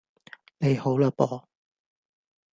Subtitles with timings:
[0.57, 1.47] 你好啦播